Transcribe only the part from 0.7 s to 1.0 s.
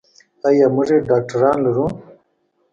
موږ یې